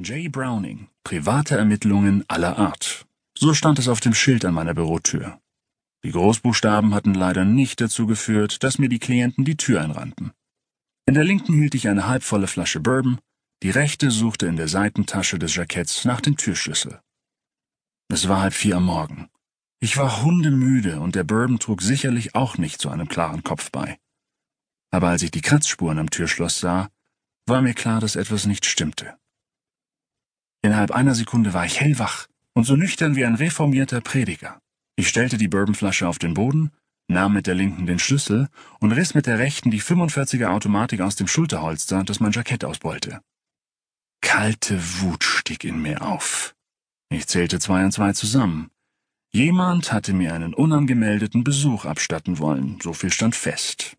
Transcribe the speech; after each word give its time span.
J. 0.00 0.30
Browning, 0.30 0.86
private 1.02 1.56
Ermittlungen 1.56 2.24
aller 2.28 2.56
Art. 2.56 3.04
So 3.36 3.52
stand 3.52 3.80
es 3.80 3.88
auf 3.88 3.98
dem 3.98 4.14
Schild 4.14 4.44
an 4.44 4.54
meiner 4.54 4.72
Bürotür. 4.72 5.40
Die 6.04 6.12
Großbuchstaben 6.12 6.94
hatten 6.94 7.14
leider 7.14 7.44
nicht 7.44 7.80
dazu 7.80 8.06
geführt, 8.06 8.62
dass 8.62 8.78
mir 8.78 8.88
die 8.88 9.00
Klienten 9.00 9.44
die 9.44 9.56
Tür 9.56 9.80
einrannten. 9.80 10.30
In 11.06 11.14
der 11.14 11.24
linken 11.24 11.52
hielt 11.52 11.74
ich 11.74 11.88
eine 11.88 12.06
halbvolle 12.06 12.46
Flasche 12.46 12.78
Bourbon, 12.78 13.18
die 13.64 13.70
rechte 13.70 14.12
suchte 14.12 14.46
in 14.46 14.54
der 14.54 14.68
Seitentasche 14.68 15.36
des 15.36 15.56
Jacketts 15.56 16.04
nach 16.04 16.20
dem 16.20 16.36
Türschlüssel. 16.36 17.00
Es 18.08 18.28
war 18.28 18.40
halb 18.40 18.54
vier 18.54 18.76
am 18.76 18.84
Morgen. 18.84 19.28
Ich 19.80 19.96
war 19.96 20.22
hundemüde 20.22 21.00
und 21.00 21.16
der 21.16 21.24
Bourbon 21.24 21.58
trug 21.58 21.82
sicherlich 21.82 22.36
auch 22.36 22.56
nicht 22.56 22.80
zu 22.80 22.88
einem 22.88 23.08
klaren 23.08 23.42
Kopf 23.42 23.72
bei. 23.72 23.98
Aber 24.92 25.08
als 25.08 25.22
ich 25.22 25.32
die 25.32 25.40
Kratzspuren 25.40 25.98
am 25.98 26.08
Türschloss 26.08 26.60
sah, 26.60 26.88
war 27.46 27.62
mir 27.62 27.74
klar, 27.74 27.98
dass 27.98 28.14
etwas 28.14 28.46
nicht 28.46 28.64
stimmte. 28.64 29.18
Innerhalb 30.62 30.90
einer 30.90 31.14
Sekunde 31.14 31.54
war 31.54 31.64
ich 31.64 31.80
hellwach 31.80 32.26
und 32.54 32.64
so 32.64 32.76
nüchtern 32.76 33.16
wie 33.16 33.24
ein 33.24 33.36
reformierter 33.36 34.00
Prediger. 34.00 34.58
Ich 34.96 35.08
stellte 35.08 35.38
die 35.38 35.48
Bourbonflasche 35.48 36.08
auf 36.08 36.18
den 36.18 36.34
Boden, 36.34 36.72
nahm 37.08 37.34
mit 37.34 37.46
der 37.46 37.54
linken 37.54 37.86
den 37.86 37.98
Schlüssel 37.98 38.48
und 38.80 38.92
riss 38.92 39.14
mit 39.14 39.26
der 39.26 39.38
rechten 39.38 39.70
die 39.70 39.80
45er 39.80 40.48
Automatik 40.48 41.00
aus 41.00 41.16
dem 41.16 41.28
Schulterholster, 41.28 42.02
das 42.04 42.20
mein 42.20 42.32
Jackett 42.32 42.64
ausbeulte. 42.64 43.20
Kalte 44.20 44.80
Wut 45.00 45.22
stieg 45.22 45.64
in 45.64 45.80
mir 45.80 46.02
auf. 46.02 46.54
Ich 47.10 47.26
zählte 47.28 47.60
zwei 47.60 47.84
und 47.84 47.92
zwei 47.92 48.12
zusammen. 48.12 48.70
Jemand 49.30 49.92
hatte 49.92 50.12
mir 50.14 50.34
einen 50.34 50.54
unangemeldeten 50.54 51.44
Besuch 51.44 51.84
abstatten 51.84 52.38
wollen, 52.38 52.80
so 52.82 52.92
viel 52.92 53.12
stand 53.12 53.36
fest. 53.36 53.97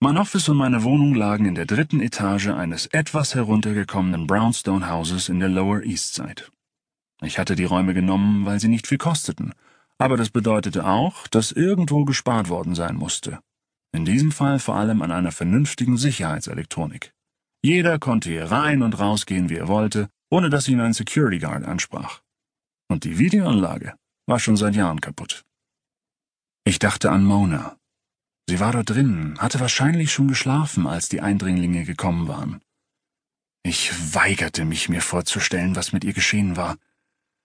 Mein 0.00 0.16
Office 0.16 0.48
und 0.48 0.58
meine 0.58 0.84
Wohnung 0.84 1.16
lagen 1.16 1.44
in 1.44 1.56
der 1.56 1.66
dritten 1.66 2.00
Etage 2.00 2.50
eines 2.50 2.86
etwas 2.86 3.34
heruntergekommenen 3.34 4.28
Brownstone 4.28 4.88
Houses 4.88 5.28
in 5.28 5.40
der 5.40 5.48
Lower 5.48 5.82
East 5.82 6.14
Side. 6.14 6.44
Ich 7.20 7.40
hatte 7.40 7.56
die 7.56 7.64
Räume 7.64 7.94
genommen, 7.94 8.46
weil 8.46 8.60
sie 8.60 8.68
nicht 8.68 8.86
viel 8.86 8.98
kosteten, 8.98 9.54
aber 9.98 10.16
das 10.16 10.30
bedeutete 10.30 10.86
auch, 10.86 11.26
dass 11.26 11.50
irgendwo 11.50 12.04
gespart 12.04 12.48
worden 12.48 12.76
sein 12.76 12.94
musste. 12.94 13.40
In 13.90 14.04
diesem 14.04 14.30
Fall 14.30 14.60
vor 14.60 14.76
allem 14.76 15.02
an 15.02 15.10
einer 15.10 15.32
vernünftigen 15.32 15.96
Sicherheitselektronik. 15.96 17.12
Jeder 17.60 17.98
konnte 17.98 18.30
hier 18.30 18.52
rein 18.52 18.82
und 18.82 19.00
rausgehen, 19.00 19.48
wie 19.48 19.56
er 19.56 19.66
wollte, 19.66 20.10
ohne 20.30 20.48
dass 20.48 20.68
ihn 20.68 20.80
ein 20.80 20.92
Security 20.92 21.40
Guard 21.40 21.64
ansprach. 21.64 22.20
Und 22.86 23.02
die 23.02 23.18
Videoanlage 23.18 23.94
war 24.26 24.38
schon 24.38 24.56
seit 24.56 24.76
Jahren 24.76 25.00
kaputt. 25.00 25.44
Ich 26.62 26.78
dachte 26.78 27.10
an 27.10 27.24
Mona, 27.24 27.77
Sie 28.48 28.60
war 28.60 28.72
dort 28.72 28.88
drinnen, 28.88 29.38
hatte 29.40 29.60
wahrscheinlich 29.60 30.10
schon 30.10 30.26
geschlafen, 30.26 30.86
als 30.86 31.10
die 31.10 31.20
Eindringlinge 31.20 31.84
gekommen 31.84 32.28
waren. 32.28 32.62
Ich 33.62 34.14
weigerte 34.14 34.64
mich, 34.64 34.88
mir 34.88 35.02
vorzustellen, 35.02 35.76
was 35.76 35.92
mit 35.92 36.02
ihr 36.02 36.14
geschehen 36.14 36.56
war. 36.56 36.78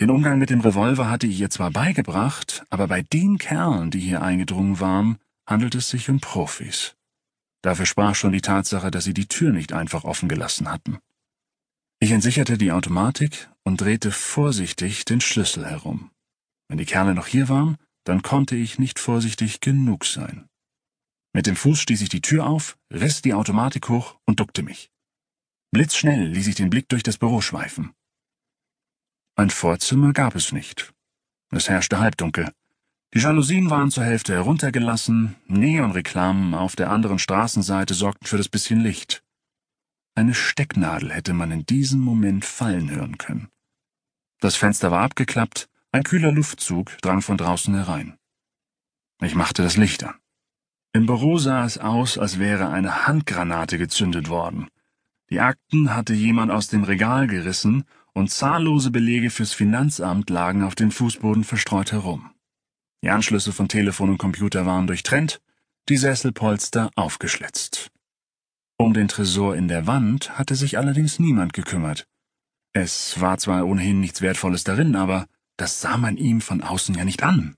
Den 0.00 0.10
Umgang 0.10 0.40
mit 0.40 0.50
dem 0.50 0.60
Revolver 0.60 1.08
hatte 1.08 1.28
ich 1.28 1.38
ihr 1.38 1.50
zwar 1.50 1.70
beigebracht, 1.70 2.64
aber 2.68 2.88
bei 2.88 3.02
den 3.02 3.38
Kerlen, 3.38 3.92
die 3.92 4.00
hier 4.00 4.22
eingedrungen 4.22 4.80
waren, 4.80 5.18
handelt 5.46 5.76
es 5.76 5.88
sich 5.88 6.10
um 6.10 6.18
Profis. 6.18 6.96
Dafür 7.62 7.86
sprach 7.86 8.16
schon 8.16 8.32
die 8.32 8.40
Tatsache, 8.40 8.90
dass 8.90 9.04
sie 9.04 9.14
die 9.14 9.28
Tür 9.28 9.52
nicht 9.52 9.72
einfach 9.72 10.02
offen 10.02 10.28
gelassen 10.28 10.68
hatten. 10.68 10.98
Ich 12.00 12.10
entsicherte 12.10 12.58
die 12.58 12.72
Automatik 12.72 13.48
und 13.62 13.80
drehte 13.80 14.10
vorsichtig 14.10 15.04
den 15.04 15.20
Schlüssel 15.20 15.64
herum. 15.64 16.10
Wenn 16.66 16.78
die 16.78 16.86
Kerle 16.86 17.14
noch 17.14 17.28
hier 17.28 17.48
waren, 17.48 17.76
dann 18.02 18.22
konnte 18.22 18.56
ich 18.56 18.80
nicht 18.80 18.98
vorsichtig 18.98 19.60
genug 19.60 20.04
sein. 20.04 20.48
Mit 21.32 21.46
dem 21.46 21.56
Fuß 21.56 21.80
stieß 21.80 22.00
ich 22.02 22.08
die 22.08 22.20
Tür 22.20 22.46
auf, 22.46 22.78
riss 22.92 23.22
die 23.22 23.34
Automatik 23.34 23.88
hoch 23.88 24.18
und 24.24 24.40
duckte 24.40 24.62
mich. 24.62 24.90
Blitzschnell 25.70 26.28
ließ 26.28 26.46
ich 26.46 26.54
den 26.54 26.70
Blick 26.70 26.88
durch 26.88 27.02
das 27.02 27.18
Büro 27.18 27.40
schweifen. 27.40 27.92
Ein 29.36 29.50
Vorzimmer 29.50 30.12
gab 30.12 30.34
es 30.34 30.52
nicht. 30.52 30.92
Es 31.50 31.68
herrschte 31.68 31.98
Halbdunkel. 31.98 32.52
Die 33.14 33.20
Jalousien 33.20 33.70
waren 33.70 33.90
zur 33.90 34.04
Hälfte 34.04 34.34
heruntergelassen, 34.34 35.36
Neonreklamen 35.46 36.54
auf 36.54 36.76
der 36.76 36.90
anderen 36.90 37.18
Straßenseite 37.18 37.94
sorgten 37.94 38.26
für 38.26 38.36
das 38.36 38.48
bisschen 38.48 38.80
Licht. 38.80 39.22
Eine 40.14 40.34
Stecknadel 40.34 41.12
hätte 41.12 41.32
man 41.32 41.50
in 41.52 41.64
diesem 41.64 42.00
Moment 42.00 42.44
fallen 42.44 42.90
hören 42.90 43.16
können. 43.18 43.48
Das 44.40 44.56
Fenster 44.56 44.90
war 44.90 45.02
abgeklappt, 45.02 45.68
ein 45.92 46.02
kühler 46.02 46.32
Luftzug 46.32 46.98
drang 47.00 47.22
von 47.22 47.38
draußen 47.38 47.74
herein. 47.74 48.18
Ich 49.22 49.34
machte 49.34 49.62
das 49.62 49.76
Licht 49.76 50.04
an. 50.04 50.14
Im 50.92 51.06
Büro 51.06 51.38
sah 51.38 51.64
es 51.64 51.78
aus, 51.78 52.18
als 52.18 52.38
wäre 52.38 52.68
eine 52.68 53.06
Handgranate 53.06 53.78
gezündet 53.78 54.28
worden. 54.28 54.68
Die 55.30 55.40
Akten 55.40 55.94
hatte 55.94 56.14
jemand 56.14 56.50
aus 56.50 56.68
dem 56.68 56.84
Regal 56.84 57.26
gerissen 57.26 57.84
und 58.14 58.30
zahllose 58.30 58.90
Belege 58.90 59.30
fürs 59.30 59.52
Finanzamt 59.52 60.30
lagen 60.30 60.62
auf 60.62 60.74
dem 60.74 60.90
Fußboden 60.90 61.44
verstreut 61.44 61.92
herum. 61.92 62.30
Die 63.02 63.10
Anschlüsse 63.10 63.52
von 63.52 63.68
Telefon 63.68 64.10
und 64.10 64.18
Computer 64.18 64.66
waren 64.66 64.86
durchtrennt, 64.86 65.40
die 65.88 65.98
Sesselpolster 65.98 66.90
aufgeschlitzt. 66.96 67.90
Um 68.76 68.94
den 68.94 69.08
Tresor 69.08 69.56
in 69.56 69.68
der 69.68 69.86
Wand 69.86 70.38
hatte 70.38 70.54
sich 70.54 70.78
allerdings 70.78 71.18
niemand 71.18 71.52
gekümmert. 71.52 72.06
Es 72.72 73.20
war 73.20 73.38
zwar 73.38 73.66
ohnehin 73.66 74.00
nichts 74.00 74.22
Wertvolles 74.22 74.64
darin, 74.64 74.96
aber 74.96 75.26
das 75.56 75.80
sah 75.80 75.96
man 75.96 76.16
ihm 76.16 76.40
von 76.40 76.62
außen 76.62 76.94
ja 76.94 77.04
nicht 77.04 77.22
an. 77.22 77.56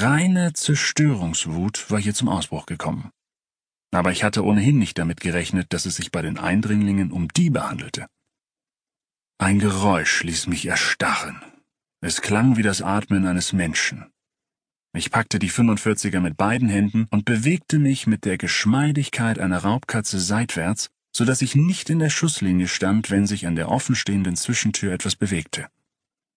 Reine 0.00 0.54
Zerstörungswut 0.54 1.90
war 1.90 2.00
hier 2.00 2.14
zum 2.14 2.30
Ausbruch 2.30 2.64
gekommen. 2.64 3.10
Aber 3.90 4.10
ich 4.10 4.24
hatte 4.24 4.42
ohnehin 4.42 4.78
nicht 4.78 4.96
damit 4.96 5.20
gerechnet, 5.20 5.74
dass 5.74 5.84
es 5.84 5.96
sich 5.96 6.10
bei 6.10 6.22
den 6.22 6.38
Eindringlingen 6.38 7.12
um 7.12 7.28
Diebe 7.28 7.68
handelte. 7.68 8.06
Ein 9.36 9.58
Geräusch 9.58 10.22
ließ 10.22 10.46
mich 10.46 10.64
erstarren. 10.64 11.42
Es 12.00 12.22
klang 12.22 12.56
wie 12.56 12.62
das 12.62 12.80
Atmen 12.80 13.26
eines 13.26 13.52
Menschen. 13.52 14.10
Ich 14.96 15.10
packte 15.10 15.38
die 15.38 15.50
45er 15.50 16.20
mit 16.20 16.38
beiden 16.38 16.70
Händen 16.70 17.06
und 17.10 17.26
bewegte 17.26 17.78
mich 17.78 18.06
mit 18.06 18.24
der 18.24 18.38
Geschmeidigkeit 18.38 19.38
einer 19.38 19.58
Raubkatze 19.58 20.20
seitwärts, 20.20 20.88
so 21.14 21.26
dass 21.26 21.42
ich 21.42 21.54
nicht 21.54 21.90
in 21.90 21.98
der 21.98 22.10
Schusslinie 22.10 22.68
stand, 22.68 23.10
wenn 23.10 23.26
sich 23.26 23.46
an 23.46 23.56
der 23.56 23.68
offenstehenden 23.70 24.36
Zwischentür 24.36 24.94
etwas 24.94 25.16
bewegte. 25.16 25.68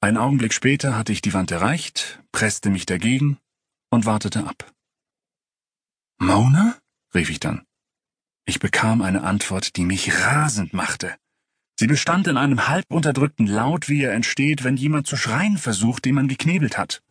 Ein 0.00 0.16
Augenblick 0.16 0.52
später 0.52 0.96
hatte 0.96 1.12
ich 1.12 1.22
die 1.22 1.34
Wand 1.34 1.50
erreicht, 1.50 2.22
presste 2.30 2.70
mich 2.70 2.86
dagegen 2.86 3.38
und 3.90 4.06
wartete 4.06 4.44
ab. 4.44 4.72
Mona? 6.18 6.76
rief 7.14 7.30
ich 7.30 7.40
dann. 7.40 7.64
Ich 8.44 8.60
bekam 8.60 9.02
eine 9.02 9.22
Antwort, 9.22 9.76
die 9.76 9.84
mich 9.84 10.24
rasend 10.24 10.72
machte. 10.72 11.16
Sie 11.80 11.88
bestand 11.88 12.28
in 12.28 12.36
einem 12.36 12.68
halb 12.68 12.84
unterdrückten 12.88 13.46
Laut, 13.46 13.88
wie 13.88 14.02
er 14.02 14.12
entsteht, 14.12 14.62
wenn 14.62 14.76
jemand 14.76 15.08
zu 15.08 15.16
schreien 15.16 15.58
versucht, 15.58 16.04
den 16.04 16.14
man 16.14 16.28
geknebelt 16.28 16.78
hat. 16.78 17.02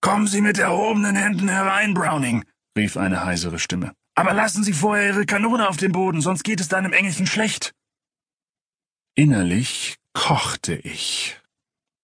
Kommen 0.00 0.26
Sie 0.26 0.40
mit 0.40 0.58
erhobenen 0.58 1.14
Händen 1.14 1.48
herein, 1.48 1.92
Browning, 1.92 2.44
rief 2.76 2.96
eine 2.96 3.24
heisere 3.24 3.58
Stimme. 3.58 3.92
Aber 4.14 4.32
lassen 4.32 4.64
Sie 4.64 4.72
vorher 4.72 5.08
Ihre 5.08 5.26
Kanone 5.26 5.68
auf 5.68 5.76
den 5.76 5.92
Boden, 5.92 6.22
sonst 6.22 6.42
geht 6.42 6.60
es 6.60 6.68
deinem 6.68 6.92
Engelchen 6.92 7.26
schlecht. 7.26 7.72
Innerlich 9.14 9.96
kochte 10.14 10.74
ich 10.74 11.38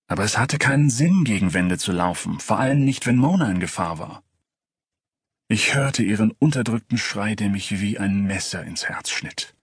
aber 0.07 0.25
es 0.25 0.39
hatte 0.39 0.59
keinen 0.59 0.91
Sinn, 0.91 1.25
gegen 1.25 1.55
Wände 1.55 1.79
zu 1.79 1.93
laufen, 1.93 2.41
vor 2.41 2.59
allem 2.59 2.85
nicht, 2.85 3.07
wenn 3.07 3.17
Mona 3.17 3.51
in 3.51 3.61
Gefahr 3.61 3.99
war. 3.99 4.23
Ich 5.49 5.75
hörte 5.75 6.03
ihren 6.03 6.31
unterdrückten 6.33 6.99
Schrei, 6.99 7.35
der 7.35 7.51
mich 7.51 7.81
wie 7.81 7.99
ein 7.99 8.25
Messer 8.25 8.65
ins 8.65 8.89
Herz 8.89 9.11
schnitt. 9.11 9.55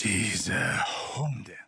Diese 0.00 0.84
Hunde. 1.16 1.59